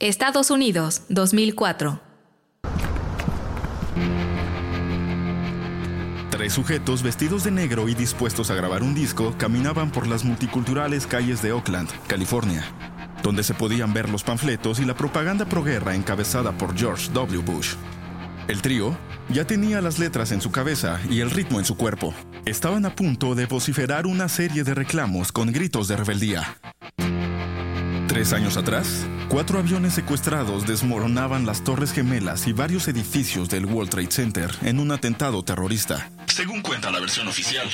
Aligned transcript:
Estados 0.00 0.52
Unidos, 0.52 1.02
2004. 1.08 2.00
Tres 6.30 6.52
sujetos 6.52 7.02
vestidos 7.02 7.42
de 7.42 7.50
negro 7.50 7.88
y 7.88 7.96
dispuestos 7.96 8.52
a 8.52 8.54
grabar 8.54 8.84
un 8.84 8.94
disco 8.94 9.34
caminaban 9.38 9.90
por 9.90 10.06
las 10.06 10.24
multiculturales 10.24 11.04
calles 11.08 11.42
de 11.42 11.50
Oakland, 11.50 11.90
California, 12.06 12.64
donde 13.24 13.42
se 13.42 13.54
podían 13.54 13.92
ver 13.92 14.08
los 14.08 14.22
panfletos 14.22 14.78
y 14.78 14.84
la 14.84 14.94
propaganda 14.94 15.46
proguerra 15.46 15.96
encabezada 15.96 16.52
por 16.52 16.78
George 16.78 17.10
W. 17.12 17.42
Bush. 17.42 17.74
El 18.46 18.62
trío 18.62 18.96
ya 19.30 19.48
tenía 19.48 19.80
las 19.80 19.98
letras 19.98 20.30
en 20.30 20.40
su 20.40 20.52
cabeza 20.52 21.00
y 21.10 21.22
el 21.22 21.30
ritmo 21.32 21.58
en 21.58 21.64
su 21.64 21.76
cuerpo. 21.76 22.14
Estaban 22.44 22.86
a 22.86 22.94
punto 22.94 23.34
de 23.34 23.46
vociferar 23.46 24.06
una 24.06 24.28
serie 24.28 24.62
de 24.62 24.74
reclamos 24.74 25.32
con 25.32 25.50
gritos 25.50 25.88
de 25.88 25.96
rebeldía. 25.96 26.56
Tres 28.18 28.32
años 28.32 28.56
atrás, 28.56 29.06
cuatro 29.28 29.60
aviones 29.60 29.94
secuestrados 29.94 30.66
desmoronaban 30.66 31.46
las 31.46 31.62
Torres 31.62 31.92
Gemelas 31.92 32.48
y 32.48 32.52
varios 32.52 32.88
edificios 32.88 33.48
del 33.48 33.64
World 33.64 33.90
Trade 33.90 34.10
Center 34.10 34.50
en 34.62 34.80
un 34.80 34.90
atentado 34.90 35.44
terrorista, 35.44 36.10
según 36.26 36.60
cuenta 36.60 36.90
la 36.90 36.98
versión 36.98 37.28
oficial. 37.28 37.68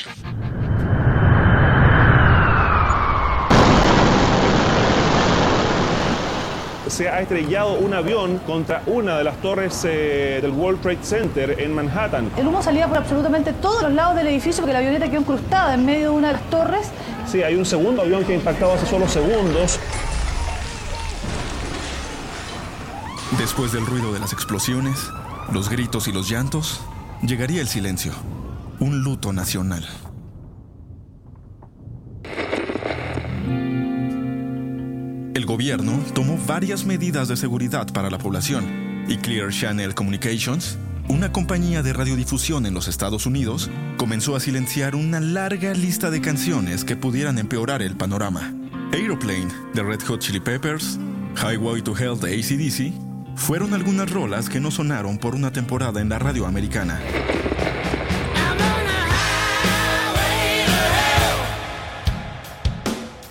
se 6.89 7.09
ha 7.09 7.21
estrellado 7.21 7.73
un 7.79 7.93
avión 7.93 8.39
contra 8.47 8.83
una 8.87 9.19
de 9.19 9.25
las 9.25 9.39
torres 9.39 9.85
eh, 9.85 10.39
del 10.41 10.53
World 10.53 10.81
Trade 10.81 10.99
Center 11.03 11.57
en 11.59 11.75
Manhattan. 11.75 12.31
El 12.37 12.47
humo 12.47 12.63
salía 12.63 12.87
por 12.87 12.99
absolutamente 12.99 13.53
todos 13.55 13.83
los 13.83 13.93
lados 13.93 14.15
del 14.15 14.29
edificio 14.29 14.61
porque 14.61 14.75
la 14.75 14.79
avioneta 14.79 15.07
quedó 15.09 15.21
incrustada 15.23 15.75
en 15.75 15.85
medio 15.85 16.11
de 16.11 16.17
una 16.19 16.29
de 16.29 16.35
las 16.35 16.51
torres. 16.51 16.91
Sí, 17.27 17.43
hay 17.43 17.57
un 17.57 17.65
segundo 17.65 18.03
avión 18.03 18.23
que 18.25 18.35
ha 18.35 18.37
impactado 18.37 18.75
hace 18.75 18.87
solo 18.87 19.09
segundos. 19.09 19.81
Después 23.39 23.73
del 23.73 23.85
ruido 23.85 24.13
de 24.13 24.21
las 24.21 24.33
explosiones, 24.33 25.11
los 25.53 25.69
gritos 25.69 26.07
y 26.09 26.13
los 26.13 26.31
llantos, 26.31 26.81
llegaría 27.23 27.61
el 27.61 27.69
silencio, 27.69 28.13
un 28.79 29.03
luto 29.03 29.33
nacional. 29.33 29.87
El 35.35 35.47
gobierno 35.47 35.99
tomó 36.15 36.39
varias 36.47 36.85
medidas 36.85 37.29
de 37.29 37.37
seguridad 37.37 37.93
para 37.93 38.09
la 38.09 38.19
población 38.19 39.05
y 39.09 39.17
Clear 39.17 39.51
Channel 39.51 39.95
Communications, 39.95 40.79
una 41.09 41.33
compañía 41.33 41.83
de 41.83 41.93
radiodifusión 41.93 42.67
en 42.67 42.73
los 42.73 42.89
Estados 42.89 43.27
Unidos, 43.27 43.69
comenzó 43.97 44.37
a 44.37 44.41
silenciar 44.41 44.95
una 44.95 45.21
larga 45.21 45.75
lista 45.75 46.11
de 46.11 46.21
canciones 46.21 46.85
que 46.85 46.97
pudieran 46.97 47.39
empeorar 47.39 47.83
el 47.83 47.97
panorama. 47.97 48.55
Aeroplane 48.93 49.49
de 49.75 49.83
Red 49.83 50.03
Hot 50.07 50.21
Chili 50.21 50.41
Peppers, 50.41 50.99
Highway 51.37 51.83
to 51.83 51.95
Hell 51.97 52.19
de 52.19 52.39
ACDC, 52.39 53.14
fueron 53.37 53.75
algunas 53.75 54.11
rolas 54.11 54.49
que 54.49 54.61
no 54.61 54.71
sonaron 54.71 55.19
por 55.19 55.35
una 55.35 55.53
temporada 55.53 56.01
en 56.01 56.09
la 56.09 56.19
radio 56.19 56.47
americana. 56.47 57.01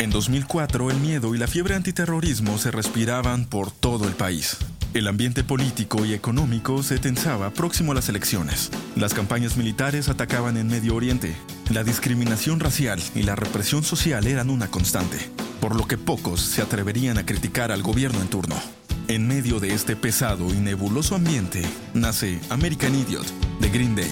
En 0.04 0.10
2004, 0.10 0.92
el 0.92 0.98
miedo 0.98 1.34
y 1.34 1.38
la 1.38 1.48
fiebre 1.48 1.76
antiterrorismo 1.76 2.58
se 2.58 2.72
respiraban 2.72 3.46
por 3.46 3.72
todo 3.72 4.06
el 4.06 4.14
país. 4.14 4.58
El 4.94 5.08
ambiente 5.08 5.44
político 5.44 6.06
y 6.06 6.14
económico 6.14 6.84
se 6.84 7.00
tensaba 7.00 7.52
próximo 7.52 7.94
a 7.94 7.96
las 7.96 8.10
elecciones. 8.10 8.70
Las 8.96 9.14
campañas 9.14 9.56
militares 9.56 10.10
atacaban 10.10 10.58
en 10.58 10.68
Medio 10.68 10.94
Oriente. 10.94 11.36
La 11.72 11.84
discriminación 11.84 12.60
racial 12.60 13.02
y 13.16 13.24
la 13.24 13.36
represión 13.36 13.84
social 13.84 14.28
eran 14.28 14.50
una 14.50 14.68
constante, 14.68 15.18
por 15.62 15.76
lo 15.76 15.88
que 15.88 15.98
pocos 15.98 16.42
se 16.42 16.62
atreverían 16.62 17.18
a 17.18 17.26
criticar 17.26 17.72
al 17.72 17.82
gobierno 17.82 18.22
en 18.22 18.28
turno. 18.28 18.83
En 19.10 19.28
medio 19.28 19.60
de 19.60 19.74
este 19.74 19.98
pesado 19.98 20.54
y 20.54 20.58
nebuloso 20.58 21.16
ambiente, 21.16 21.62
nace 21.94 22.40
American 22.50 22.96
Idiot 22.96 23.26
de 23.60 23.70
Green 23.70 23.96
Day. 23.96 24.12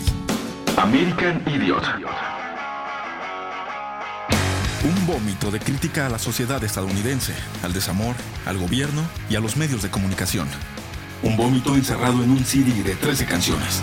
American 0.75 1.41
Idiot. 1.47 1.83
Un 4.83 5.07
vómito 5.07 5.49
de 5.49 5.59
crítica 5.59 6.07
a 6.07 6.09
la 6.09 6.19
sociedad 6.19 6.61
estadounidense, 6.63 7.33
al 7.63 7.71
desamor, 7.71 8.15
al 8.45 8.57
gobierno 8.57 9.01
y 9.29 9.35
a 9.35 9.39
los 9.39 9.55
medios 9.55 9.81
de 9.81 9.89
comunicación. 9.89 10.47
Un 11.23 11.37
vómito 11.37 11.75
encerrado 11.75 12.21
en 12.21 12.29
un 12.29 12.43
CD 12.43 12.83
de 12.83 12.95
13 12.95 13.25
canciones. 13.25 13.81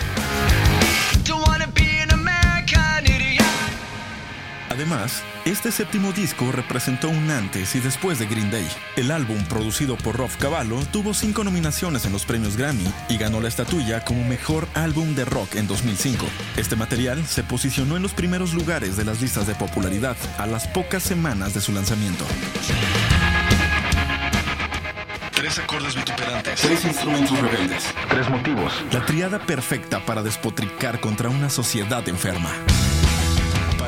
Además, 4.78 5.24
este 5.44 5.72
séptimo 5.72 6.12
disco 6.12 6.52
representó 6.52 7.08
un 7.08 7.32
antes 7.32 7.74
y 7.74 7.80
después 7.80 8.20
de 8.20 8.26
Green 8.26 8.48
Day. 8.48 8.64
El 8.94 9.10
álbum, 9.10 9.42
producido 9.46 9.96
por 9.96 10.14
Rob 10.14 10.30
Cavallo, 10.38 10.78
tuvo 10.92 11.14
cinco 11.14 11.42
nominaciones 11.42 12.04
en 12.04 12.12
los 12.12 12.24
premios 12.24 12.56
Grammy 12.56 12.86
y 13.08 13.18
ganó 13.18 13.40
la 13.40 13.48
estatuilla 13.48 14.04
como 14.04 14.22
mejor 14.22 14.68
álbum 14.74 15.16
de 15.16 15.24
rock 15.24 15.56
en 15.56 15.66
2005. 15.66 16.24
Este 16.56 16.76
material 16.76 17.26
se 17.26 17.42
posicionó 17.42 17.96
en 17.96 18.04
los 18.04 18.12
primeros 18.12 18.54
lugares 18.54 18.96
de 18.96 19.04
las 19.04 19.20
listas 19.20 19.48
de 19.48 19.56
popularidad 19.56 20.16
a 20.38 20.46
las 20.46 20.68
pocas 20.68 21.02
semanas 21.02 21.54
de 21.54 21.60
su 21.60 21.72
lanzamiento. 21.72 22.24
Tres 25.32 25.58
acordes 25.58 25.96
vituperantes. 25.96 26.60
Tres 26.60 26.84
instrumentos 26.84 27.36
rebeldes. 27.40 27.82
Tres 28.08 28.30
motivos. 28.30 28.72
La 28.92 29.04
triada 29.04 29.40
perfecta 29.40 29.98
para 30.06 30.22
despotricar 30.22 31.00
contra 31.00 31.30
una 31.30 31.50
sociedad 31.50 32.08
enferma. 32.08 32.52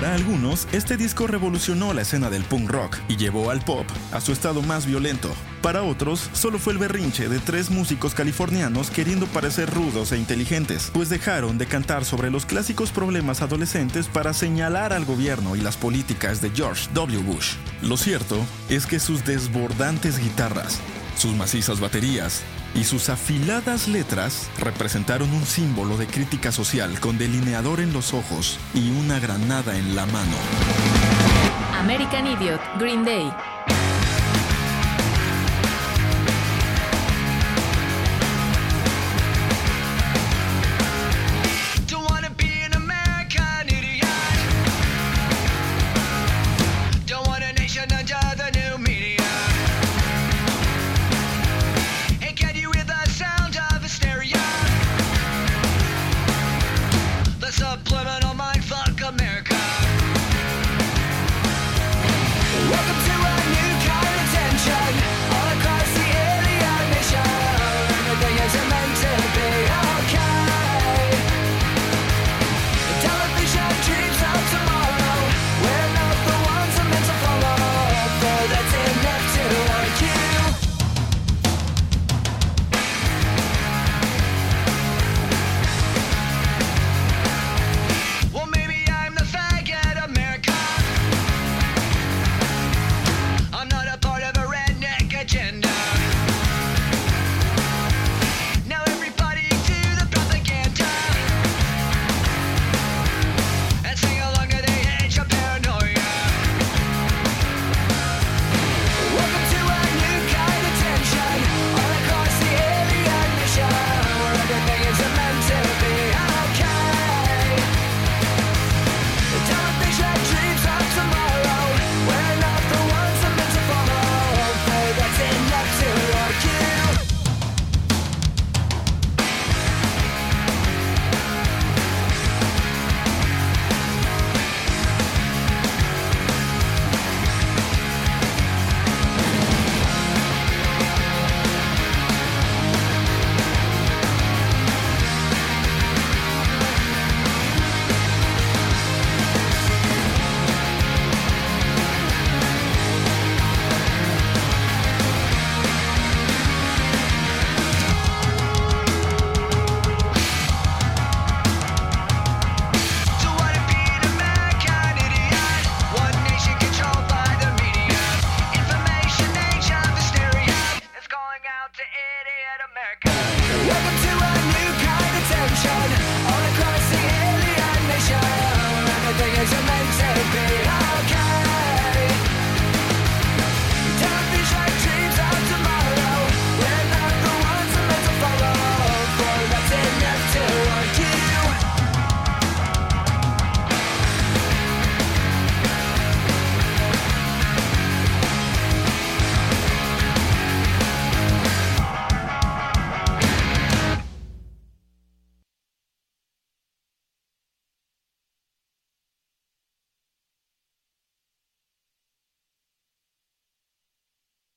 Para 0.01 0.15
algunos, 0.15 0.67
este 0.73 0.97
disco 0.97 1.27
revolucionó 1.27 1.93
la 1.93 2.01
escena 2.01 2.31
del 2.31 2.43
punk 2.45 2.71
rock 2.71 2.97
y 3.07 3.19
llevó 3.19 3.51
al 3.51 3.61
pop 3.61 3.85
a 4.13 4.23
su 4.23 4.33
estado 4.33 4.63
más 4.63 4.87
violento. 4.87 5.31
Para 5.61 5.83
otros, 5.83 6.31
solo 6.33 6.59
fue 6.59 6.73
el 6.73 6.79
berrinche 6.79 7.29
de 7.29 7.39
tres 7.39 7.69
músicos 7.69 8.15
californianos 8.15 8.91
queriendo 8.91 9.27
parecer 9.27 9.69
rudos 9.69 10.13
e 10.13 10.17
inteligentes, 10.17 10.91
pues 10.95 11.11
dejaron 11.11 11.59
de 11.59 11.67
cantar 11.67 12.07
sobre 12.07 12.31
los 12.31 12.47
clásicos 12.47 12.93
problemas 12.93 13.43
adolescentes 13.43 14.09
para 14.09 14.33
señalar 14.33 14.95
al 14.95 15.05
gobierno 15.05 15.55
y 15.55 15.61
las 15.61 15.77
políticas 15.77 16.41
de 16.41 16.49
George 16.49 16.89
W. 16.95 17.19
Bush. 17.23 17.57
Lo 17.83 17.99
cierto 17.99 18.39
es 18.71 18.87
que 18.87 19.01
sus 19.01 19.27
desbordantes 19.27 20.19
guitarras, 20.19 20.81
sus 21.15 21.35
macizas 21.35 21.79
baterías 21.79 22.43
y 22.75 22.85
sus 22.85 23.09
afiladas 23.09 23.89
letras 23.89 24.51
representaron 24.59 25.31
un 25.31 25.45
símbolo 25.45 25.97
de 25.97 26.07
crítica 26.07 26.53
social 26.53 27.01
con 27.01 27.19
delineador 27.19 27.81
en 27.81 27.93
los 27.93 28.15
ojos 28.15 28.59
y 28.75 28.91
una 28.91 29.19
granada 29.19 29.77
en 29.77 29.97
la 29.97 30.07
mano. 30.07 30.37
American 31.81 32.27
Idiot, 32.27 32.61
Green 32.79 33.05
Day, 33.05 33.33